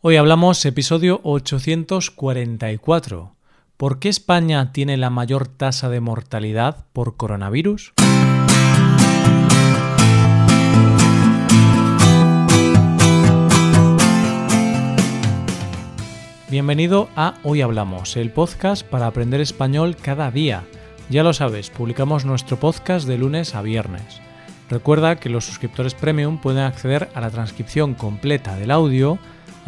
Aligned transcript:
Hoy 0.00 0.14
hablamos 0.14 0.64
episodio 0.64 1.20
844. 1.24 3.34
¿Por 3.76 3.98
qué 3.98 4.08
España 4.08 4.70
tiene 4.70 4.96
la 4.96 5.10
mayor 5.10 5.48
tasa 5.48 5.88
de 5.88 5.98
mortalidad 5.98 6.86
por 6.92 7.16
coronavirus? 7.16 7.94
Bienvenido 16.48 17.08
a 17.16 17.34
Hoy 17.42 17.62
Hablamos, 17.62 18.16
el 18.16 18.30
podcast 18.30 18.86
para 18.86 19.08
aprender 19.08 19.40
español 19.40 19.96
cada 20.00 20.30
día. 20.30 20.62
Ya 21.10 21.24
lo 21.24 21.32
sabes, 21.32 21.70
publicamos 21.70 22.24
nuestro 22.24 22.60
podcast 22.60 23.08
de 23.08 23.18
lunes 23.18 23.56
a 23.56 23.62
viernes. 23.62 24.20
Recuerda 24.70 25.16
que 25.16 25.28
los 25.28 25.44
suscriptores 25.44 25.94
premium 25.94 26.38
pueden 26.38 26.62
acceder 26.62 27.08
a 27.16 27.20
la 27.20 27.30
transcripción 27.30 27.94
completa 27.94 28.54
del 28.54 28.70
audio, 28.70 29.18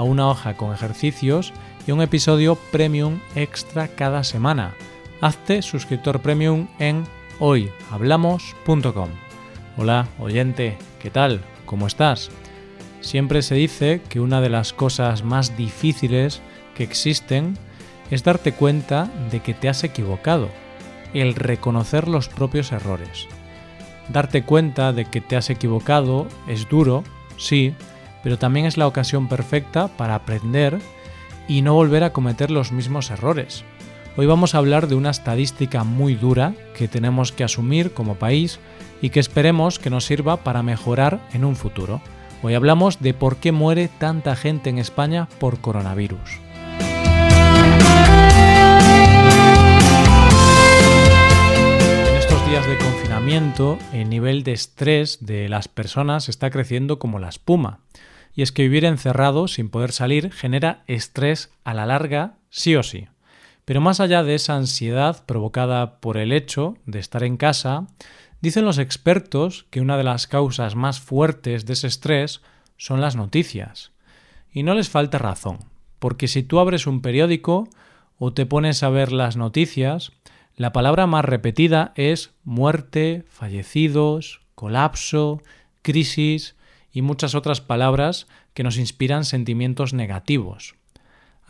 a 0.01 0.03
una 0.03 0.31
hoja 0.31 0.55
con 0.55 0.73
ejercicios 0.73 1.53
y 1.87 1.93
un 1.93 2.01
episodio 2.01 2.57
premium 2.73 3.21
extra 3.35 3.87
cada 3.87 4.25
semana. 4.25 4.75
Hazte 5.21 5.61
suscriptor 5.61 6.23
premium 6.23 6.69
en 6.79 7.05
hoyhablamos.com. 7.39 9.11
Hola, 9.77 10.09
oyente, 10.19 10.79
¿qué 11.03 11.11
tal? 11.11 11.43
¿Cómo 11.67 11.87
estás? 11.87 12.31
Siempre 13.03 13.43
se 13.43 13.57
dice 13.57 14.01
que 14.09 14.21
una 14.21 14.41
de 14.41 14.49
las 14.49 14.73
cosas 14.73 15.23
más 15.23 15.59
difíciles 15.59 16.41
que 16.75 16.83
existen 16.83 17.59
es 18.11 18.25
darte 18.25 18.53
cuenta 18.53 19.07
de 19.31 19.41
que 19.41 19.53
te 19.53 19.69
has 19.69 19.85
equivocado, 19.85 20.49
el 21.13 21.35
reconocer 21.35 22.09
los 22.09 22.31
propios 22.31 22.73
errores. 22.73 23.27
Darte 24.09 24.45
cuenta 24.45 24.95
de 24.95 25.05
que 25.05 25.21
te 25.21 25.37
has 25.37 25.51
equivocado 25.51 26.27
es 26.49 26.71
duro, 26.71 27.05
sí, 27.37 27.75
pero 28.23 28.39
también 28.39 28.67
es 28.67 28.77
la 28.77 28.87
ocasión 28.87 29.29
perfecta 29.29 29.89
para 29.89 30.15
aprender 30.15 30.79
y 31.49 31.63
no 31.63 31.75
volver 31.75 32.05
a 32.05 32.13
cometer 32.13 32.51
los 32.51 32.73
mismos 32.73 33.11
errores. 33.11 33.65
Hoy 34.17 34.27
vamos 34.27 34.55
a 34.55 34.59
hablar 34.59 34.89
de 34.89 34.97
una 34.97 35.11
estadística 35.11 35.85
muy 35.85 36.15
dura 36.15 36.55
que 36.77 36.89
tenemos 36.89 37.33
que 37.33 37.45
asumir 37.45 37.93
como 37.93 38.17
país 38.17 38.59
y 39.01 39.11
que 39.11 39.21
esperemos 39.21 39.79
que 39.79 39.91
nos 39.91 40.05
sirva 40.05 40.39
para 40.39 40.63
mejorar 40.63 41.21
en 41.33 41.45
un 41.45 41.57
futuro. 41.57 42.01
Hoy 42.43 42.55
hablamos 42.55 43.01
de 43.01 43.15
por 43.15 43.37
qué 43.37 43.53
muere 43.53 43.89
tanta 43.99 44.35
gente 44.37 44.71
en 44.71 44.79
España 44.79 45.29
por 45.39 45.61
coronavirus. 45.61 46.41
En 52.09 52.17
estos 52.17 52.47
días 52.49 52.67
de 52.67 52.79
confinamiento, 52.79 53.79
el 53.93 54.09
nivel 54.09 54.43
de 54.43 54.53
estrés 54.53 55.19
de 55.25 55.49
las 55.49 55.69
personas 55.69 56.29
está 56.29 56.51
creciendo 56.51 56.99
como 56.99 57.19
la 57.19 57.29
espuma 57.29 57.81
y 58.41 58.43
es 58.43 58.53
que 58.53 58.63
vivir 58.63 58.87
encerrado 58.87 59.49
sin 59.49 59.69
poder 59.69 59.93
salir 59.93 60.33
genera 60.33 60.83
estrés 60.87 61.53
a 61.63 61.75
la 61.75 61.85
larga 61.85 62.39
sí 62.49 62.75
o 62.75 62.83
sí. 62.83 63.07
Pero 63.67 63.83
más 63.83 64.01
allá 64.01 64.23
de 64.23 64.35
esa 64.35 64.57
ansiedad 64.57 65.27
provocada 65.27 66.01
por 66.01 66.17
el 66.17 66.33
hecho 66.33 66.79
de 66.87 67.01
estar 67.01 67.23
en 67.23 67.37
casa, 67.37 67.87
dicen 68.41 68.65
los 68.65 68.79
expertos 68.79 69.67
que 69.69 69.83
una 69.83 69.99
de 69.99 70.05
las 70.05 70.27
causas 70.27 70.75
más 70.75 71.01
fuertes 71.01 71.67
de 71.67 71.75
ese 71.75 71.89
estrés 71.89 72.41
son 72.79 73.03
las 73.03 73.15
noticias. 73.15 73.93
Y 74.51 74.63
no 74.63 74.73
les 74.73 74.89
falta 74.89 75.19
razón, 75.19 75.59
porque 75.99 76.27
si 76.27 76.43
tú 76.43 76.61
abres 76.61 76.87
un 76.87 77.03
periódico 77.03 77.69
o 78.17 78.33
te 78.33 78.47
pones 78.47 78.83
a 78.83 78.89
ver 78.89 79.13
las 79.13 79.37
noticias, 79.37 80.13
la 80.57 80.73
palabra 80.73 81.07
más 81.07 81.27
repetida 81.27 81.93
es 81.95 82.33
muerte, 82.45 83.23
fallecidos, 83.29 84.41
colapso, 84.55 85.43
crisis, 85.83 86.57
y 86.93 87.03
muchas 87.03 87.35
otras 87.35 87.61
palabras 87.61 88.27
que 88.55 88.63
nos 88.63 88.79
inspiran 88.79 89.25
sentimientos 89.25 89.93
negativos. 89.93 90.75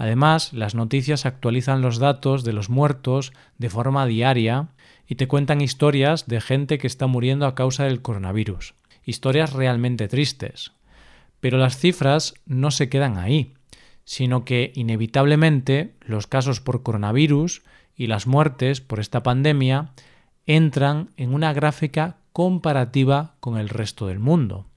Además, 0.01 0.55
las 0.55 0.75
noticias 0.75 1.27
actualizan 1.27 1.83
los 1.83 1.99
datos 1.99 2.43
de 2.43 2.55
los 2.55 2.71
muertos 2.71 3.33
de 3.59 3.69
forma 3.69 4.07
diaria 4.07 4.69
y 5.07 5.17
te 5.17 5.29
cuentan 5.29 5.61
historias 5.61 6.27
de 6.27 6.41
gente 6.41 6.79
que 6.79 6.87
está 6.87 7.07
muriendo 7.07 7.45
a 7.45 7.55
causa 7.55 7.85
del 7.85 8.01
coronavirus. 8.01 8.75
Historias 9.05 9.53
realmente 9.53 10.09
tristes. 10.09 10.73
Pero 11.41 11.59
las 11.59 11.77
cifras 11.77 12.33
no 12.47 12.71
se 12.71 12.89
quedan 12.89 13.19
ahí, 13.19 13.53
sino 14.05 14.47
que 14.47 14.73
inevitablemente 14.75 15.95
los 16.01 16.27
casos 16.27 16.61
por 16.61 16.83
coronavirus 16.83 17.63
y 17.95 18.07
las 18.07 18.27
muertes 18.27 18.81
por 18.81 19.01
esta 19.01 19.23
pandemia 19.23 19.93
entran 20.47 21.11
en 21.19 21.35
una 21.35 21.53
gráfica 21.53 22.17
comparativa 22.33 23.35
con 23.41 23.59
el 23.59 23.69
resto 23.69 24.07
del 24.07 24.19
mundo. 24.19 24.70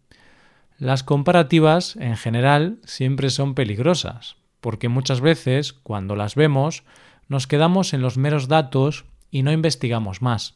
Las 0.80 1.04
comparativas, 1.04 1.96
en 1.98 2.18
general, 2.18 2.80
siempre 2.84 3.30
son 3.30 3.54
peligrosas, 3.54 4.36
porque 4.60 4.90
muchas 4.90 5.22
veces, 5.22 5.74
cuando 5.74 6.16
las 6.16 6.36
vemos, 6.36 6.84
nos 7.28 7.48
quedamos 7.48 7.94
en 7.94 8.02
los 8.02 8.18
meros 8.18 8.48
datos 8.48 9.06
y 9.30 9.44
no 9.44 9.52
investigamos 9.52 10.22
más. 10.22 10.56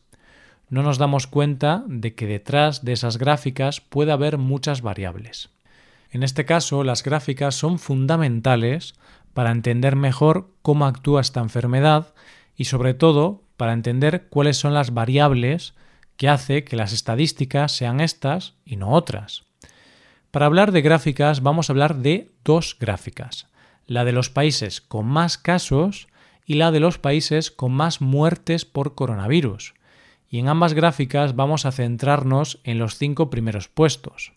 No 0.69 0.83
nos 0.83 0.97
damos 0.97 1.27
cuenta 1.27 1.83
de 1.87 2.13
que 2.13 2.27
detrás 2.27 2.83
de 2.83 2.93
esas 2.93 3.17
gráficas 3.17 3.79
puede 3.79 4.11
haber 4.11 4.37
muchas 4.37 4.81
variables. 4.81 5.49
En 6.09 6.23
este 6.23 6.45
caso, 6.45 6.83
las 6.83 7.03
gráficas 7.03 7.55
son 7.55 7.79
fundamentales 7.79 8.95
para 9.33 9.51
entender 9.51 9.95
mejor 9.95 10.49
cómo 10.61 10.85
actúa 10.85 11.21
esta 11.21 11.41
enfermedad 11.41 12.13
y 12.55 12.65
sobre 12.65 12.93
todo 12.93 13.43
para 13.55 13.73
entender 13.73 14.27
cuáles 14.29 14.57
son 14.57 14.73
las 14.73 14.93
variables 14.93 15.73
que 16.17 16.29
hace 16.29 16.63
que 16.63 16.75
las 16.75 16.91
estadísticas 16.91 17.71
sean 17.71 17.99
estas 18.01 18.55
y 18.65 18.75
no 18.75 18.89
otras. 18.89 19.46
Para 20.37 20.45
hablar 20.45 20.71
de 20.71 20.83
gráficas 20.83 21.41
vamos 21.41 21.67
a 21.67 21.73
hablar 21.73 21.95
de 21.95 22.29
dos 22.43 22.77
gráficas, 22.79 23.47
la 23.87 24.05
de 24.05 24.11
los 24.11 24.29
países 24.29 24.81
con 24.81 25.07
más 25.07 25.35
casos 25.39 26.09
y 26.45 26.53
la 26.53 26.69
de 26.69 26.79
los 26.79 26.99
países 26.99 27.49
con 27.49 27.71
más 27.71 28.01
muertes 28.01 28.63
por 28.63 28.93
coronavirus. 28.93 29.73
Y 30.29 30.37
en 30.37 30.47
ambas 30.47 30.73
gráficas 30.75 31.35
vamos 31.35 31.65
a 31.65 31.71
centrarnos 31.71 32.59
en 32.65 32.77
los 32.77 32.99
cinco 32.99 33.31
primeros 33.31 33.67
puestos. 33.67 34.33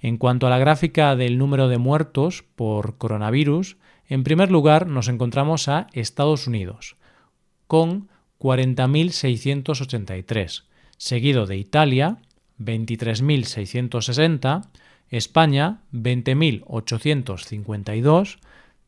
En 0.00 0.16
cuanto 0.16 0.46
a 0.46 0.50
la 0.50 0.58
gráfica 0.58 1.16
del 1.16 1.38
número 1.38 1.66
de 1.68 1.78
muertos 1.78 2.44
por 2.54 2.98
coronavirus, 2.98 3.78
en 4.06 4.22
primer 4.24 4.50
lugar 4.50 4.86
nos 4.86 5.08
encontramos 5.08 5.68
a 5.68 5.86
Estados 5.92 6.46
Unidos, 6.46 6.96
con 7.66 8.08
40.683, 8.38 10.64
seguido 10.96 11.46
de 11.46 11.56
Italia, 11.56 12.18
23.660, 12.58 14.68
España, 15.10 15.80
20.852, 15.92 18.38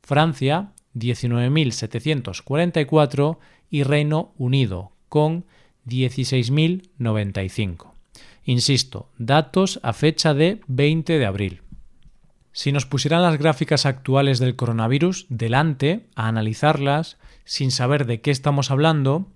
Francia, 0.02 0.72
19.744 0.94 3.38
y 3.70 3.82
Reino 3.84 4.34
Unido, 4.36 4.92
con 5.08 5.46
16.095. 5.86 7.92
Insisto, 8.44 9.08
datos 9.18 9.80
a 9.82 9.92
fecha 9.92 10.32
de 10.34 10.60
20 10.66 11.18
de 11.18 11.26
abril. 11.26 11.62
Si 12.52 12.72
nos 12.72 12.86
pusieran 12.86 13.22
las 13.22 13.38
gráficas 13.38 13.86
actuales 13.86 14.40
del 14.40 14.56
coronavirus 14.56 15.26
delante 15.28 16.08
a 16.16 16.26
analizarlas 16.26 17.16
sin 17.44 17.70
saber 17.70 18.06
de 18.06 18.20
qué 18.20 18.32
estamos 18.32 18.72
hablando, 18.72 19.28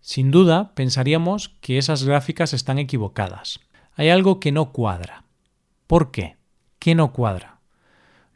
sin 0.00 0.30
duda, 0.30 0.72
pensaríamos 0.74 1.50
que 1.60 1.78
esas 1.78 2.04
gráficas 2.04 2.52
están 2.54 2.78
equivocadas. 2.78 3.60
Hay 3.94 4.08
algo 4.08 4.40
que 4.40 4.52
no 4.52 4.72
cuadra. 4.72 5.24
¿Por 5.86 6.10
qué? 6.10 6.36
¿Qué 6.78 6.94
no 6.94 7.12
cuadra? 7.12 7.60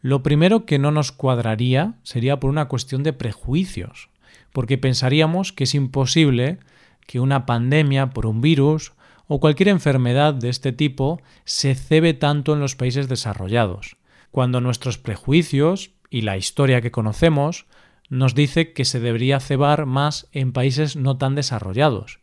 Lo 0.02 0.22
primero 0.22 0.66
que 0.66 0.78
no 0.78 0.90
nos 0.90 1.12
cuadraría 1.12 1.94
sería 2.02 2.38
por 2.38 2.50
una 2.50 2.68
cuestión 2.68 3.02
de 3.02 3.14
prejuicios, 3.14 4.10
porque 4.52 4.76
pensaríamos 4.76 5.52
que 5.52 5.64
es 5.64 5.74
imposible 5.74 6.58
que 7.06 7.20
una 7.20 7.46
pandemia 7.46 8.10
por 8.10 8.26
un 8.26 8.40
virus 8.40 8.92
o 9.26 9.40
cualquier 9.40 9.68
enfermedad 9.68 10.34
de 10.34 10.50
este 10.50 10.72
tipo 10.72 11.22
se 11.44 11.74
cebe 11.74 12.12
tanto 12.12 12.52
en 12.52 12.60
los 12.60 12.76
países 12.76 13.08
desarrollados, 13.08 13.96
cuando 14.30 14.60
nuestros 14.60 14.98
prejuicios 14.98 15.92
y 16.10 16.20
la 16.20 16.36
historia 16.36 16.82
que 16.82 16.90
conocemos 16.90 17.66
nos 18.14 18.36
dice 18.36 18.72
que 18.72 18.84
se 18.84 19.00
debería 19.00 19.40
cebar 19.40 19.86
más 19.86 20.28
en 20.30 20.52
países 20.52 20.94
no 20.94 21.16
tan 21.16 21.34
desarrollados. 21.34 22.20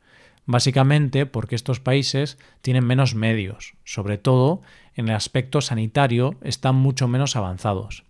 básicamente 0.47 1.27
porque 1.27 1.55
estos 1.55 1.79
países 1.79 2.37
tienen 2.61 2.85
menos 2.85 3.13
medios, 3.13 3.75
sobre 3.83 4.17
todo 4.17 4.61
en 4.95 5.07
el 5.07 5.15
aspecto 5.15 5.61
sanitario 5.61 6.35
están 6.41 6.75
mucho 6.75 7.07
menos 7.07 7.35
avanzados. 7.35 8.03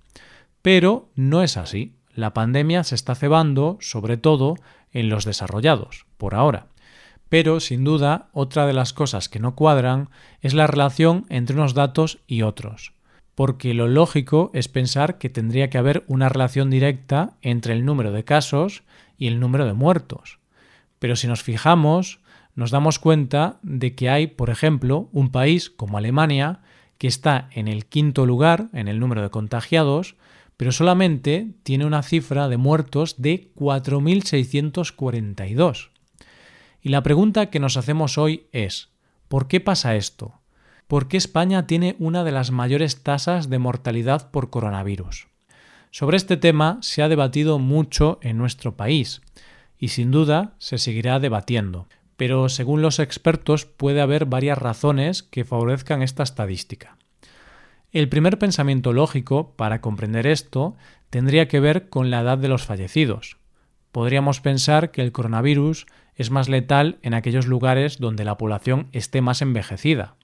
Pero 0.62 1.10
no 1.16 1.44
es 1.44 1.58
así. 1.58 1.94
La 2.14 2.34
pandemia 2.34 2.84
se 2.84 2.96
está 2.96 3.16
cebando 3.16 3.78
sobre 3.82 4.16
todo 4.18 4.56
en 4.94 5.10
los 5.10 5.26
desarrollados, 5.26 6.06
por 6.18 6.36
ahora. 6.36 6.68
Pero, 7.30 7.60
sin 7.60 7.84
duda, 7.84 8.30
otra 8.32 8.66
de 8.66 8.74
las 8.74 8.94
cosas 8.94 9.28
que 9.28 9.40
no 9.40 9.56
cuadran 9.56 10.10
es 10.42 10.54
la 10.54 10.68
relación 10.68 11.26
entre 11.30 11.56
unos 11.56 11.74
datos 11.74 12.20
y 12.28 12.44
otros. 12.44 12.94
Porque 13.42 13.74
lo 13.74 13.88
lógico 13.88 14.52
es 14.54 14.68
pensar 14.68 15.18
que 15.18 15.28
tendría 15.28 15.72
que 15.72 15.80
haber 15.80 16.04
una 16.06 16.30
relación 16.30 16.70
directa 16.70 17.38
entre 17.42 17.74
el 17.74 17.86
número 17.86 18.12
de 18.12 18.24
casos 18.24 18.84
y 19.18 19.26
el 19.26 19.40
número 19.40 19.66
de 19.66 19.74
muertos. 19.74 20.38
Pero 21.00 21.16
si 21.16 21.26
nos 21.26 21.42
fijamos, 21.42 22.20
nos 22.54 22.70
damos 22.70 23.00
cuenta 23.00 23.58
de 23.64 23.96
que 23.96 24.12
hay, 24.12 24.28
por 24.28 24.52
ejemplo, 24.52 25.10
un 25.12 25.32
país 25.32 25.72
como 25.72 25.98
Alemania 25.98 26.60
que 27.00 27.08
está 27.08 27.50
en 27.54 27.68
el 27.68 27.88
quinto 27.88 28.28
lugar 28.28 28.70
en 28.74 28.88
el 28.88 29.00
número 29.00 29.24
de 29.24 29.32
contagiados, 29.32 30.18
pero 30.56 30.72
solamente 30.72 31.48
tiene 31.64 31.88
una 31.88 32.04
cifra 32.04 32.48
de 32.48 32.58
muertos 32.58 33.24
de 33.24 33.52
4.642. 33.56 35.90
Y 36.80 36.90
la 36.90 37.02
pregunta 37.02 37.50
que 37.50 37.60
nos 37.60 37.76
hacemos 37.76 38.20
hoy 38.20 38.46
es, 38.52 38.90
¿por 39.28 39.48
qué 39.48 39.60
pasa 39.60 39.96
esto? 39.96 40.41
¿Por 40.92 41.08
qué 41.08 41.16
España 41.16 41.68
tiene 41.68 41.96
una 42.00 42.26
de 42.26 42.34
las 42.34 42.52
mayores 42.52 43.02
tasas 43.02 43.50
de 43.50 43.60
mortalidad 43.60 44.30
por 44.30 44.50
coronavirus? 44.50 45.30
Sobre 45.90 46.18
este 46.18 46.36
tema 46.36 46.80
se 46.82 47.02
ha 47.02 47.08
debatido 47.08 47.60
mucho 47.60 48.20
en 48.22 48.38
nuestro 48.38 48.76
país 48.76 49.22
y 49.78 49.88
sin 49.88 50.12
duda 50.12 50.54
se 50.58 50.78
seguirá 50.78 51.22
debatiendo, 51.22 51.88
pero 52.18 52.50
según 52.50 52.82
los 52.82 53.00
expertos 53.00 53.64
puede 53.64 54.02
haber 54.02 54.26
varias 54.26 54.58
razones 54.58 55.24
que 55.24 55.46
favorezcan 55.46 56.02
esta 56.02 56.24
estadística. 56.24 56.98
El 57.94 58.10
primer 58.10 58.38
pensamiento 58.38 58.92
lógico 58.92 59.54
para 59.56 59.80
comprender 59.80 60.28
esto 60.28 60.76
tendría 61.10 61.48
que 61.48 61.62
ver 61.62 61.88
con 61.88 62.12
la 62.12 62.20
edad 62.20 62.38
de 62.38 62.50
los 62.50 62.66
fallecidos. 62.66 63.38
Podríamos 63.94 64.42
pensar 64.42 64.92
que 64.92 65.02
el 65.02 65.14
coronavirus 65.14 65.86
es 66.16 66.32
más 66.32 66.50
letal 66.50 66.98
en 67.02 67.14
aquellos 67.14 67.48
lugares 67.48 67.98
donde 67.98 68.26
la 68.26 68.38
población 68.38 68.90
esté 68.92 69.22
más 69.22 69.42
envejecida, 69.42 70.18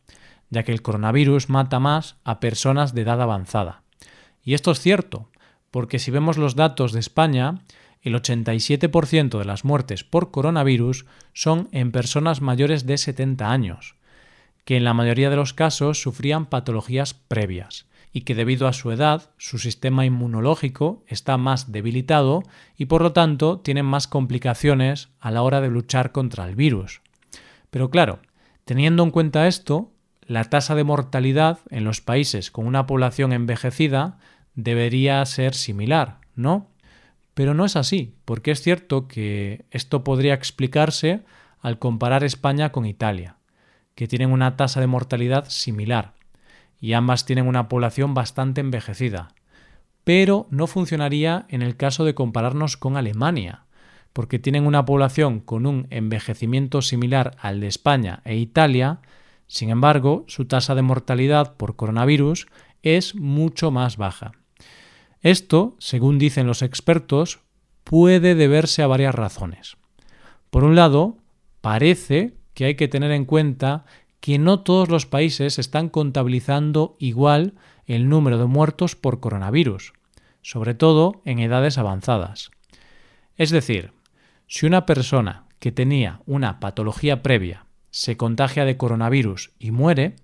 ya 0.50 0.64
que 0.64 0.72
el 0.72 0.82
coronavirus 0.82 1.50
mata 1.50 1.80
más 1.80 2.18
a 2.24 2.40
personas 2.40 2.94
de 2.94 3.02
edad 3.02 3.22
avanzada. 3.22 3.84
Y 4.44 4.54
esto 4.54 4.72
es 4.72 4.80
cierto, 4.80 5.30
porque 5.72 6.00
si 6.00 6.12
vemos 6.12 6.38
los 6.38 6.56
datos 6.56 6.94
de 6.94 7.00
España, 7.00 7.64
el 8.02 8.16
87% 8.16 9.38
de 9.38 9.46
las 9.46 9.66
muertes 9.66 10.04
por 10.04 10.32
coronavirus 10.32 11.06
son 11.34 11.68
en 11.72 11.92
personas 11.92 12.42
mayores 12.42 12.86
de 12.86 12.98
70 12.98 13.52
años, 13.52 13.96
que 14.64 14.78
en 14.78 14.84
la 14.84 14.94
mayoría 14.94 15.30
de 15.30 15.36
los 15.36 15.54
casos 15.54 16.02
sufrían 16.02 16.46
patologías 16.46 17.14
previas 17.14 17.88
y 18.14 18.22
que 18.22 18.36
debido 18.36 18.68
a 18.68 18.74
su 18.74 18.92
edad 18.92 19.30
su 19.38 19.60
sistema 19.60 20.06
inmunológico 20.06 21.04
está 21.08 21.38
más 21.38 21.72
debilitado 21.72 22.44
y 22.78 22.86
por 22.86 23.02
lo 23.02 23.12
tanto 23.12 23.60
tienen 23.60 23.86
más 23.86 24.08
complicaciones 24.08 25.10
a 25.20 25.32
la 25.32 25.42
hora 25.42 25.62
de 25.62 25.70
luchar 25.70 26.12
contra 26.12 26.48
el 26.48 26.56
virus. 26.56 27.02
Pero 27.70 27.90
claro, 27.90 28.20
teniendo 28.66 29.04
en 29.04 29.12
cuenta 29.12 29.48
esto, 29.48 29.92
la 30.28 30.44
tasa 30.44 30.76
de 30.76 30.84
mortalidad 30.84 31.60
en 31.70 31.84
los 31.84 32.02
países 32.02 32.52
con 32.52 32.68
una 32.68 32.86
población 32.86 33.34
envejecida 33.34 34.20
debería 34.56 35.26
ser 35.26 35.54
similar, 35.54 36.20
¿no? 36.36 36.70
Pero 37.34 37.54
no 37.54 37.66
es 37.66 37.76
así, 37.76 38.16
porque 38.26 38.52
es 38.52 38.62
cierto 38.62 39.08
que 39.08 39.66
esto 39.72 40.04
podría 40.04 40.34
explicarse 40.34 41.22
al 41.60 41.80
comparar 41.80 42.24
España 42.24 42.72
con 42.72 42.86
Italia 42.86 43.38
que 43.98 44.08
tienen 44.08 44.32
una 44.32 44.56
tasa 44.56 44.80
de 44.80 44.86
mortalidad 44.86 45.50
similar 45.50 46.14
y 46.80 46.94
ambas 46.94 47.26
tienen 47.26 47.48
una 47.48 47.68
población 47.68 48.14
bastante 48.14 48.62
envejecida. 48.62 49.30
Pero 50.04 50.46
no 50.52 50.68
funcionaría 50.68 51.48
en 51.50 51.64
el 51.64 51.78
caso 51.78 52.06
de 52.06 52.14
compararnos 52.14 52.78
con 52.78 52.96
Alemania, 52.96 53.64
porque 54.14 54.38
tienen 54.38 54.68
una 54.68 54.86
población 54.86 55.40
con 55.40 55.66
un 55.66 55.88
envejecimiento 55.90 56.84
similar 56.84 57.36
al 57.42 57.60
de 57.60 57.68
España 57.68 58.22
e 58.24 58.38
Italia, 58.38 59.00
sin 59.48 59.70
embargo, 59.70 60.26
su 60.28 60.46
tasa 60.46 60.76
de 60.76 60.82
mortalidad 60.82 61.56
por 61.56 61.76
coronavirus 61.76 62.48
es 62.84 63.16
mucho 63.16 63.72
más 63.72 63.98
baja. 63.98 64.34
Esto, 65.22 65.76
según 65.80 66.20
dicen 66.20 66.48
los 66.48 66.62
expertos, 66.62 67.40
puede 67.84 68.36
deberse 68.36 68.84
a 68.84 68.88
varias 68.88 69.16
razones. 69.16 69.78
Por 70.50 70.64
un 70.64 70.76
lado, 70.76 71.18
parece 71.62 72.36
que 72.54 72.66
hay 72.66 72.76
que 72.76 72.88
tener 72.88 73.12
en 73.12 73.26
cuenta 73.26 73.86
que 74.20 74.38
no 74.40 74.62
todos 74.62 74.90
los 74.90 75.06
países 75.06 75.60
están 75.60 75.90
contabilizando 75.90 76.96
igual 77.00 77.54
el 77.86 78.10
número 78.10 78.38
de 78.38 78.46
muertos 78.46 78.96
por 78.96 79.20
coronavirus, 79.20 79.94
sobre 80.42 80.74
todo 80.74 81.22
en 81.24 81.40
edades 81.40 81.78
avanzadas. 81.78 82.52
Es 83.38 83.52
decir, 83.52 83.94
si 84.48 84.66
una 84.66 84.86
persona 84.86 85.46
que 85.60 85.72
tenía 85.72 86.22
una 86.26 86.60
patología 86.60 87.24
previa 87.24 87.67
se 87.98 88.16
contagia 88.16 88.64
de 88.64 88.78
coronavirus 88.78 89.50
y 89.58 89.72
muere, 89.72 90.18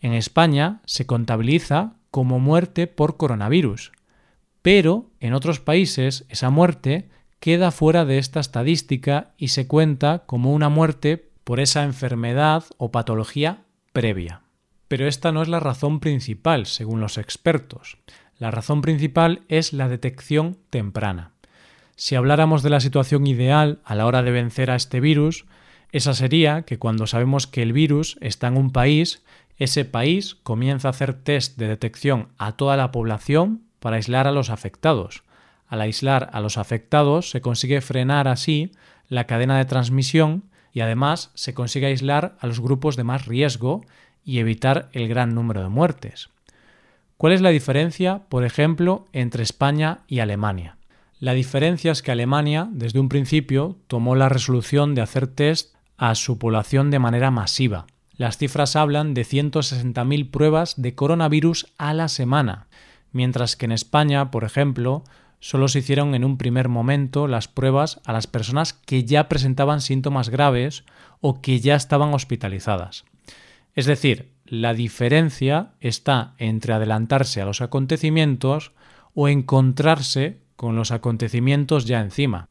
en 0.00 0.14
España 0.14 0.80
se 0.86 1.04
contabiliza 1.04 1.96
como 2.10 2.38
muerte 2.38 2.86
por 2.86 3.18
coronavirus, 3.18 3.92
pero 4.62 5.10
en 5.20 5.34
otros 5.34 5.60
países 5.60 6.24
esa 6.30 6.48
muerte 6.48 7.10
queda 7.40 7.72
fuera 7.72 8.06
de 8.06 8.16
esta 8.16 8.40
estadística 8.40 9.34
y 9.36 9.48
se 9.48 9.66
cuenta 9.66 10.24
como 10.24 10.54
una 10.54 10.70
muerte 10.70 11.30
por 11.44 11.60
esa 11.60 11.84
enfermedad 11.84 12.64
o 12.78 12.90
patología 12.90 13.64
previa. 13.92 14.40
Pero 14.88 15.06
esta 15.06 15.30
no 15.30 15.42
es 15.42 15.48
la 15.48 15.60
razón 15.60 16.00
principal, 16.00 16.64
según 16.64 17.00
los 17.00 17.18
expertos. 17.18 17.98
La 18.38 18.50
razón 18.50 18.80
principal 18.80 19.42
es 19.48 19.74
la 19.74 19.90
detección 19.90 20.56
temprana. 20.70 21.32
Si 21.96 22.14
habláramos 22.14 22.62
de 22.62 22.70
la 22.70 22.80
situación 22.80 23.26
ideal 23.26 23.82
a 23.84 23.94
la 23.94 24.06
hora 24.06 24.22
de 24.22 24.30
vencer 24.30 24.70
a 24.70 24.76
este 24.76 25.00
virus, 25.00 25.44
esa 25.90 26.14
sería 26.14 26.62
que 26.62 26.78
cuando 26.78 27.06
sabemos 27.06 27.46
que 27.46 27.62
el 27.62 27.72
virus 27.72 28.18
está 28.20 28.48
en 28.48 28.56
un 28.56 28.70
país, 28.70 29.22
ese 29.56 29.84
país 29.84 30.36
comienza 30.42 30.88
a 30.88 30.90
hacer 30.90 31.14
test 31.14 31.58
de 31.58 31.66
detección 31.66 32.28
a 32.36 32.52
toda 32.52 32.76
la 32.76 32.92
población 32.92 33.62
para 33.80 33.96
aislar 33.96 34.26
a 34.26 34.32
los 34.32 34.50
afectados. 34.50 35.22
Al 35.66 35.80
aislar 35.80 36.30
a 36.32 36.40
los 36.40 36.58
afectados 36.58 37.30
se 37.30 37.40
consigue 37.40 37.80
frenar 37.80 38.28
así 38.28 38.72
la 39.08 39.24
cadena 39.24 39.58
de 39.58 39.64
transmisión 39.64 40.44
y 40.72 40.80
además 40.80 41.30
se 41.34 41.54
consigue 41.54 41.86
aislar 41.86 42.36
a 42.40 42.46
los 42.46 42.60
grupos 42.60 42.96
de 42.96 43.04
más 43.04 43.26
riesgo 43.26 43.84
y 44.24 44.38
evitar 44.38 44.90
el 44.92 45.08
gran 45.08 45.34
número 45.34 45.62
de 45.62 45.68
muertes. 45.68 46.28
¿Cuál 47.16 47.32
es 47.32 47.40
la 47.40 47.50
diferencia, 47.50 48.22
por 48.28 48.44
ejemplo, 48.44 49.06
entre 49.12 49.42
España 49.42 50.00
y 50.06 50.20
Alemania? 50.20 50.76
La 51.18 51.32
diferencia 51.32 51.90
es 51.90 52.02
que 52.02 52.12
Alemania, 52.12 52.68
desde 52.70 53.00
un 53.00 53.08
principio, 53.08 53.76
tomó 53.88 54.14
la 54.14 54.28
resolución 54.28 54.94
de 54.94 55.00
hacer 55.00 55.26
test 55.26 55.74
a 55.98 56.14
su 56.14 56.38
población 56.38 56.90
de 56.90 57.00
manera 57.00 57.30
masiva. 57.30 57.86
Las 58.16 58.38
cifras 58.38 58.76
hablan 58.76 59.14
de 59.14 59.22
160.000 59.22 60.30
pruebas 60.30 60.80
de 60.80 60.94
coronavirus 60.94 61.66
a 61.76 61.92
la 61.92 62.08
semana, 62.08 62.68
mientras 63.12 63.56
que 63.56 63.66
en 63.66 63.72
España, 63.72 64.30
por 64.30 64.44
ejemplo, 64.44 65.04
solo 65.40 65.68
se 65.68 65.80
hicieron 65.80 66.14
en 66.14 66.24
un 66.24 66.38
primer 66.38 66.68
momento 66.68 67.28
las 67.28 67.48
pruebas 67.48 68.00
a 68.04 68.12
las 68.12 68.26
personas 68.26 68.72
que 68.72 69.04
ya 69.04 69.28
presentaban 69.28 69.80
síntomas 69.80 70.30
graves 70.30 70.84
o 71.20 71.40
que 71.40 71.60
ya 71.60 71.76
estaban 71.76 72.14
hospitalizadas. 72.14 73.04
Es 73.74 73.86
decir, 73.86 74.32
la 74.44 74.74
diferencia 74.74 75.72
está 75.80 76.34
entre 76.38 76.72
adelantarse 76.72 77.40
a 77.40 77.44
los 77.44 77.60
acontecimientos 77.60 78.72
o 79.14 79.28
encontrarse 79.28 80.40
con 80.56 80.74
los 80.74 80.90
acontecimientos 80.90 81.84
ya 81.84 82.00
encima. 82.00 82.48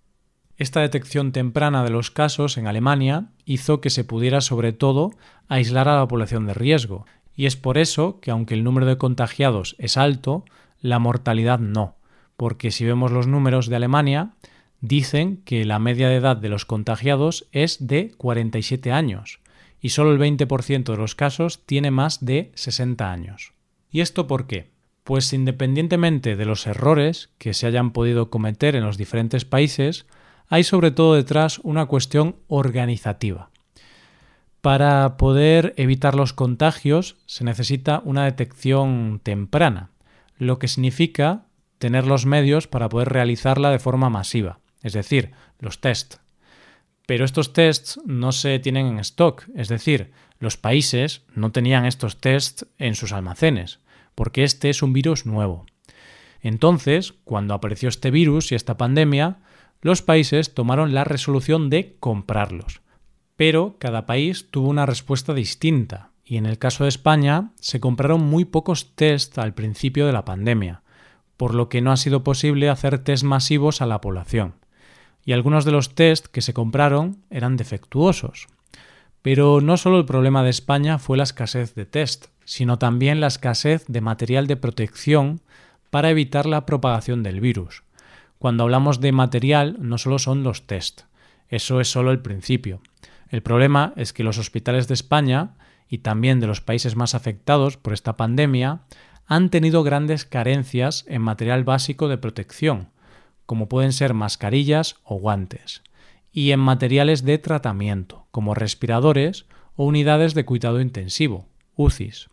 Esta 0.57 0.81
detección 0.81 1.31
temprana 1.31 1.83
de 1.83 1.89
los 1.89 2.11
casos 2.11 2.57
en 2.57 2.67
Alemania 2.67 3.27
hizo 3.45 3.79
que 3.79 3.89
se 3.89 4.03
pudiera 4.03 4.41
sobre 4.41 4.73
todo 4.73 5.11
aislar 5.47 5.87
a 5.87 5.97
la 5.97 6.07
población 6.07 6.47
de 6.47 6.53
riesgo, 6.53 7.05
y 7.35 7.45
es 7.45 7.55
por 7.55 7.77
eso 7.77 8.19
que 8.19 8.31
aunque 8.31 8.55
el 8.55 8.63
número 8.63 8.87
de 8.87 8.97
contagiados 8.97 9.75
es 9.77 9.97
alto, 9.97 10.45
la 10.81 10.99
mortalidad 10.99 11.59
no 11.59 11.97
porque 12.37 12.69
si 12.71 12.85
vemos 12.85 13.11
los 13.11 13.27
números 13.27 13.67
de 13.67 13.75
Alemania, 13.75 14.29
dicen 14.79 15.41
que 15.43 15.65
la 15.65 15.79
media 15.79 16.07
de 16.07 16.15
edad 16.15 16.37
de 16.37 16.49
los 16.49 16.65
contagiados 16.65 17.47
es 17.51 17.87
de 17.87 18.13
47 18.15 18.91
años 18.91 19.41
y 19.81 19.89
solo 19.89 20.11
el 20.11 20.19
20% 20.19 20.83
de 20.83 20.97
los 20.97 21.15
casos 21.15 21.65
tiene 21.65 21.91
más 21.91 22.23
de 22.23 22.51
60 22.55 23.11
años. 23.11 23.53
¿Y 23.91 24.01
esto 24.01 24.27
por 24.27 24.47
qué? 24.47 24.69
Pues 25.03 25.33
independientemente 25.33 26.35
de 26.35 26.45
los 26.45 26.67
errores 26.67 27.31
que 27.37 27.53
se 27.53 27.65
hayan 27.65 27.91
podido 27.91 28.29
cometer 28.29 28.75
en 28.75 28.85
los 28.85 28.97
diferentes 28.97 29.45
países, 29.45 30.05
hay 30.49 30.63
sobre 30.63 30.91
todo 30.91 31.15
detrás 31.15 31.59
una 31.63 31.85
cuestión 31.85 32.37
organizativa. 32.47 33.49
Para 34.61 35.17
poder 35.17 35.73
evitar 35.77 36.15
los 36.15 36.33
contagios 36.33 37.17
se 37.25 37.43
necesita 37.43 38.01
una 38.03 38.25
detección 38.25 39.19
temprana, 39.23 39.91
lo 40.37 40.59
que 40.59 40.67
significa 40.67 41.45
tener 41.77 42.05
los 42.05 42.25
medios 42.25 42.67
para 42.67 42.89
poder 42.89 43.09
realizarla 43.09 43.69
de 43.71 43.79
forma 43.79 44.09
masiva, 44.09 44.59
es 44.81 44.93
decir, 44.93 45.31
los 45.59 45.79
test. 45.79 46.15
Pero 47.05 47.23
estos 47.23 47.53
tests 47.53 47.99
no 48.05 48.31
se 48.31 48.59
tienen 48.59 48.87
en 48.87 48.99
stock, 48.99 49.43
es 49.55 49.69
decir, 49.69 50.11
los 50.39 50.57
países 50.57 51.23
no 51.33 51.51
tenían 51.51 51.85
estos 51.85 52.19
tests 52.19 52.67
en 52.77 52.95
sus 52.95 53.13
almacenes, 53.13 53.79
porque 54.15 54.43
este 54.43 54.69
es 54.69 54.81
un 54.81 54.93
virus 54.93 55.25
nuevo. 55.25 55.65
Entonces, 56.41 57.13
cuando 57.23 57.53
apareció 57.53 57.89
este 57.89 58.11
virus 58.11 58.51
y 58.51 58.55
esta 58.55 58.77
pandemia, 58.77 59.37
los 59.81 60.01
países 60.01 60.53
tomaron 60.53 60.93
la 60.93 61.03
resolución 61.03 61.69
de 61.69 61.95
comprarlos. 61.99 62.81
Pero 63.35 63.75
cada 63.79 64.05
país 64.05 64.47
tuvo 64.49 64.69
una 64.69 64.85
respuesta 64.85 65.33
distinta, 65.33 66.11
y 66.25 66.37
en 66.37 66.45
el 66.45 66.57
caso 66.57 66.83
de 66.83 66.89
España 66.89 67.51
se 67.61 67.79
compraron 67.79 68.21
muy 68.21 68.45
pocos 68.45 68.95
tests 68.95 69.37
al 69.37 69.53
principio 69.53 70.05
de 70.07 70.13
la 70.13 70.25
pandemia, 70.25 70.81
por 71.37 71.53
lo 71.53 71.69
que 71.69 71.81
no 71.81 71.91
ha 71.91 71.97
sido 71.97 72.23
posible 72.23 72.69
hacer 72.69 72.99
test 72.99 73.23
masivos 73.23 73.81
a 73.81 73.85
la 73.85 74.01
población. 74.01 74.55
Y 75.23 75.33
algunos 75.33 75.65
de 75.65 75.71
los 75.71 75.93
test 75.93 76.27
que 76.27 76.41
se 76.41 76.53
compraron 76.53 77.17
eran 77.29 77.57
defectuosos. 77.57 78.47
Pero 79.21 79.61
no 79.61 79.77
solo 79.77 79.99
el 79.99 80.05
problema 80.05 80.43
de 80.43 80.49
España 80.49 80.99
fue 80.99 81.17
la 81.17 81.23
escasez 81.23 81.75
de 81.75 81.85
test, 81.85 82.27
sino 82.43 82.79
también 82.79 83.19
la 83.19 83.27
escasez 83.27 83.85
de 83.87 84.01
material 84.01 84.47
de 84.47 84.57
protección 84.57 85.41
para 85.89 86.09
evitar 86.09 86.45
la 86.45 86.65
propagación 86.65 87.23
del 87.23 87.39
virus. 87.39 87.83
Cuando 88.39 88.63
hablamos 88.63 88.99
de 88.99 89.11
material, 89.11 89.77
no 89.79 89.97
solo 89.97 90.19
son 90.19 90.43
los 90.43 90.67
test, 90.67 91.01
eso 91.49 91.81
es 91.81 91.89
solo 91.89 92.11
el 92.11 92.19
principio. 92.19 92.81
El 93.29 93.41
problema 93.41 93.93
es 93.95 94.13
que 94.13 94.23
los 94.23 94.37
hospitales 94.37 94.87
de 94.87 94.93
España 94.93 95.55
y 95.89 95.99
también 95.99 96.39
de 96.39 96.47
los 96.47 96.61
países 96.61 96.95
más 96.95 97.15
afectados 97.15 97.77
por 97.77 97.93
esta 97.93 98.17
pandemia 98.17 98.81
han 99.25 99.49
tenido 99.49 99.83
grandes 99.83 100.25
carencias 100.25 101.03
en 101.07 101.21
material 101.21 101.63
básico 101.63 102.07
de 102.07 102.17
protección, 102.17 102.89
como 103.45 103.67
pueden 103.67 103.93
ser 103.93 104.13
mascarillas 104.13 104.97
o 105.03 105.15
guantes, 105.15 105.81
y 106.31 106.51
en 106.51 106.59
materiales 106.59 107.23
de 107.23 107.37
tratamiento, 107.37 108.27
como 108.31 108.53
respiradores 108.53 109.45
o 109.75 109.85
unidades 109.85 110.33
de 110.33 110.45
cuidado 110.45 110.79
intensivo, 110.79 111.47
UCIs. 111.75 112.29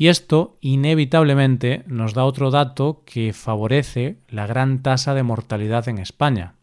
Y 0.00 0.08
esto 0.08 0.56
inevitablemente 0.62 1.84
nos 1.86 2.14
da 2.14 2.24
otro 2.24 2.50
dato 2.50 3.02
que 3.04 3.34
favorece 3.34 4.16
la 4.30 4.46
gran 4.46 4.82
tasa 4.82 5.12
de 5.12 5.22
mortalidad 5.22 5.90
en 5.90 5.98
España, 5.98 6.54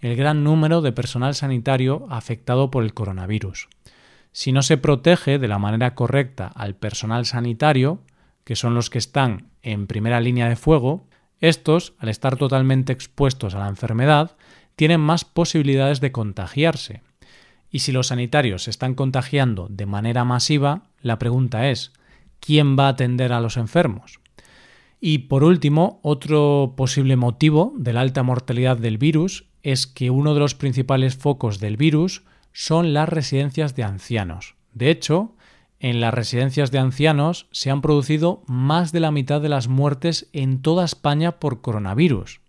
el 0.00 0.16
gran 0.16 0.44
número 0.44 0.82
de 0.82 0.92
personal 0.92 1.34
sanitario 1.34 2.06
afectado 2.10 2.70
por 2.70 2.84
el 2.84 2.92
coronavirus. 2.92 3.70
Si 4.32 4.52
no 4.52 4.60
se 4.60 4.76
protege 4.76 5.38
de 5.38 5.48
la 5.48 5.58
manera 5.58 5.94
correcta 5.94 6.46
al 6.46 6.74
personal 6.74 7.24
sanitario, 7.24 8.02
que 8.44 8.54
son 8.54 8.74
los 8.74 8.90
que 8.90 8.98
están 8.98 9.46
en 9.62 9.86
primera 9.86 10.20
línea 10.20 10.50
de 10.50 10.56
fuego, 10.56 11.06
estos, 11.40 11.94
al 11.98 12.10
estar 12.10 12.36
totalmente 12.36 12.92
expuestos 12.92 13.54
a 13.54 13.60
la 13.60 13.68
enfermedad, 13.68 14.36
tienen 14.76 15.00
más 15.00 15.24
posibilidades 15.24 16.02
de 16.02 16.12
contagiarse. 16.12 17.00
Y 17.70 17.78
si 17.78 17.92
los 17.92 18.08
sanitarios 18.08 18.64
se 18.64 18.70
están 18.70 18.92
contagiando 18.92 19.68
de 19.70 19.86
manera 19.86 20.24
masiva, 20.24 20.82
la 21.00 21.18
pregunta 21.18 21.70
es, 21.70 21.94
¿quién 22.40 22.78
va 22.78 22.86
a 22.86 22.90
atender 22.90 23.32
a 23.32 23.40
los 23.40 23.56
enfermos? 23.56 24.20
Y 25.00 25.18
por 25.18 25.44
último, 25.44 26.00
otro 26.02 26.74
posible 26.76 27.16
motivo 27.16 27.74
de 27.76 27.92
la 27.92 28.00
alta 28.00 28.22
mortalidad 28.22 28.78
del 28.78 28.98
virus 28.98 29.44
es 29.62 29.86
que 29.86 30.10
uno 30.10 30.34
de 30.34 30.40
los 30.40 30.54
principales 30.54 31.16
focos 31.16 31.60
del 31.60 31.76
virus 31.76 32.22
son 32.52 32.94
las 32.94 33.08
residencias 33.08 33.74
de 33.74 33.82
ancianos. 33.82 34.54
De 34.72 34.90
hecho, 34.90 35.34
en 35.80 36.00
las 36.00 36.14
residencias 36.14 36.70
de 36.70 36.78
ancianos 36.78 37.46
se 37.50 37.70
han 37.70 37.82
producido 37.82 38.42
más 38.46 38.92
de 38.92 39.00
la 39.00 39.10
mitad 39.10 39.40
de 39.40 39.50
las 39.50 39.68
muertes 39.68 40.28
en 40.32 40.62
toda 40.62 40.84
España 40.84 41.32
por 41.32 41.60
coronavirus. 41.60 42.40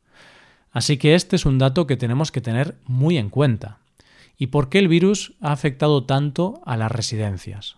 Así 0.72 0.98
que 0.98 1.16
este 1.16 1.36
es 1.36 1.46
un 1.46 1.58
dato 1.58 1.88
que 1.88 1.98
tenemos 1.98 2.32
que 2.32 2.42
tener 2.42 2.78
muy 2.86 3.18
en 3.18 3.30
cuenta. 3.30 3.80
¿Y 4.38 4.48
por 4.48 4.70
qué 4.70 4.80
el 4.80 4.88
virus 4.88 5.34
ha 5.42 5.52
afectado 5.52 6.06
tanto 6.06 6.62
a 6.66 6.78
las 6.78 6.92
residencias? 6.92 7.78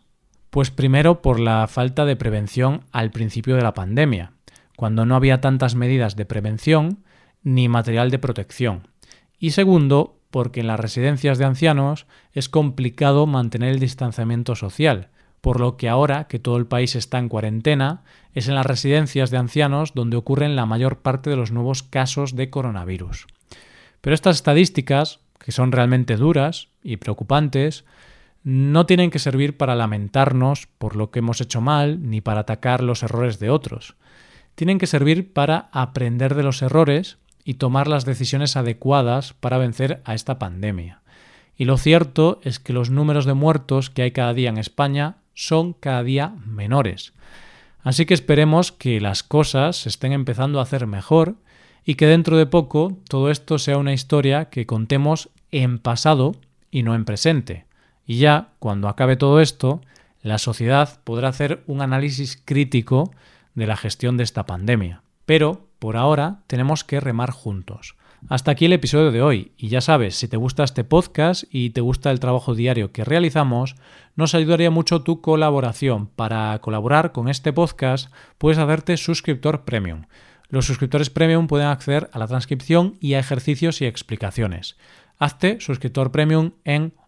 Pues 0.58 0.72
primero 0.72 1.22
por 1.22 1.40
la 1.40 1.68
falta 1.68 2.04
de 2.06 2.16
prevención 2.16 2.82
al 2.92 3.12
principio 3.12 3.56
de 3.56 3.62
la 3.62 3.76
pandemia, 3.76 4.32
cuando 4.76 5.06
no 5.06 5.16
había 5.16 5.40
tantas 5.40 5.76
medidas 5.76 6.16
de 6.16 6.26
prevención 6.26 7.04
ni 7.44 7.70
material 7.70 8.10
de 8.10 8.18
protección. 8.18 8.88
Y 9.38 9.52
segundo, 9.52 10.18
porque 10.32 10.62
en 10.62 10.66
las 10.66 10.80
residencias 10.80 11.38
de 11.38 11.46
ancianos 11.46 12.08
es 12.34 12.50
complicado 12.50 13.28
mantener 13.28 13.70
el 13.72 13.80
distanciamiento 13.80 14.56
social, 14.56 15.10
por 15.42 15.60
lo 15.60 15.78
que 15.78 15.90
ahora 15.90 16.24
que 16.24 16.40
todo 16.40 16.58
el 16.58 16.66
país 16.66 16.96
está 16.96 17.20
en 17.20 17.30
cuarentena, 17.30 18.02
es 18.34 18.48
en 18.48 18.56
las 18.56 18.66
residencias 18.66 19.30
de 19.30 19.38
ancianos 19.38 19.94
donde 19.94 20.18
ocurren 20.18 20.56
la 20.56 20.66
mayor 20.66 21.04
parte 21.04 21.30
de 21.30 21.36
los 21.36 21.52
nuevos 21.52 21.84
casos 21.84 22.36
de 22.36 22.50
coronavirus. 22.50 23.28
Pero 24.02 24.16
estas 24.16 24.38
estadísticas, 24.38 25.20
que 25.38 25.52
son 25.52 25.72
realmente 25.72 26.16
duras 26.16 26.70
y 26.82 26.98
preocupantes, 26.98 27.86
no 28.50 28.86
tienen 28.86 29.12
que 29.12 29.20
servir 29.20 29.58
para 29.58 29.76
lamentarnos 29.76 30.70
por 30.78 30.96
lo 30.96 31.12
que 31.12 31.20
hemos 31.20 31.42
hecho 31.42 31.60
mal 31.60 32.10
ni 32.10 32.22
para 32.22 32.40
atacar 32.40 32.82
los 32.82 33.04
errores 33.04 33.40
de 33.40 33.50
otros. 33.50 33.98
Tienen 34.56 34.78
que 34.78 34.88
servir 34.88 35.34
para 35.34 35.68
aprender 35.74 36.34
de 36.34 36.44
los 36.44 36.62
errores 36.62 37.18
y 37.44 37.56
tomar 37.56 37.90
las 37.90 38.06
decisiones 38.06 38.56
adecuadas 38.56 39.34
para 39.34 39.58
vencer 39.58 40.02
a 40.06 40.14
esta 40.14 40.40
pandemia. 40.40 41.02
Y 41.58 41.66
lo 41.66 41.76
cierto 41.76 42.40
es 42.42 42.60
que 42.60 42.72
los 42.72 42.90
números 42.90 43.26
de 43.26 43.34
muertos 43.34 43.90
que 43.90 44.04
hay 44.04 44.12
cada 44.12 44.34
día 44.34 44.48
en 44.48 44.60
España 44.60 45.18
son 45.34 45.74
cada 45.74 46.02
día 46.04 46.34
menores. 46.46 47.12
Así 47.82 48.06
que 48.06 48.14
esperemos 48.14 48.72
que 48.72 49.02
las 49.02 49.24
cosas 49.24 49.76
se 49.76 49.90
estén 49.90 50.14
empezando 50.14 50.60
a 50.60 50.64
hacer 50.64 50.88
mejor 50.88 51.36
y 51.84 51.96
que 51.96 52.08
dentro 52.08 52.38
de 52.38 52.46
poco 52.46 52.98
todo 53.10 53.30
esto 53.30 53.60
sea 53.60 53.78
una 53.78 53.92
historia 53.92 54.46
que 54.46 54.66
contemos 54.66 55.32
en 55.52 55.80
pasado 55.80 56.38
y 56.72 56.84
no 56.84 56.96
en 56.96 57.04
presente. 57.04 57.67
Y 58.08 58.20
ya, 58.20 58.54
cuando 58.60 58.88
acabe 58.88 59.18
todo 59.18 59.42
esto, 59.42 59.82
la 60.24 60.38
sociedad 60.38 61.02
podrá 61.04 61.28
hacer 61.28 61.64
un 61.68 61.82
análisis 61.82 62.42
crítico 62.44 63.12
de 63.54 63.68
la 63.68 63.76
gestión 63.76 64.16
de 64.16 64.24
esta 64.24 64.46
pandemia. 64.46 65.04
Pero, 65.26 65.68
por 65.78 65.98
ahora, 65.98 66.40
tenemos 66.48 66.86
que 66.86 67.02
remar 67.02 67.32
juntos. 67.32 67.96
Hasta 68.30 68.52
aquí 68.52 68.66
el 68.66 68.74
episodio 68.74 69.12
de 69.12 69.22
hoy, 69.22 69.52
y 69.58 69.68
ya 69.68 69.82
sabes, 69.82 70.16
si 70.16 70.28
te 70.28 70.38
gusta 70.38 70.64
este 70.64 70.84
podcast 70.84 71.44
y 71.52 71.70
te 71.70 71.82
gusta 71.82 72.10
el 72.10 72.20
trabajo 72.20 72.56
diario 72.56 72.92
que 72.92 73.04
realizamos, 73.04 73.76
nos 74.16 74.34
ayudaría 74.34 74.72
mucho 74.72 75.02
tu 75.02 75.22
colaboración. 75.22 76.08
Para 76.08 76.58
colaborar 76.60 77.12
con 77.12 77.28
este 77.28 77.54
podcast, 77.54 78.12
puedes 78.38 78.58
hacerte 78.58 78.98
suscriptor 78.98 79.66
premium. 79.66 80.06
Los 80.50 80.66
suscriptores 80.66 81.10
premium 81.10 81.48
pueden 81.48 81.68
acceder 81.68 82.10
a 82.14 82.20
la 82.20 82.28
transcripción 82.28 82.96
y 83.02 83.14
a 83.14 83.20
ejercicios 83.20 83.82
y 83.82 83.86
explicaciones. 83.86 84.78
Hazte 85.20 85.60
suscriptor 85.60 86.12
premium 86.12 86.52
en 86.64 86.94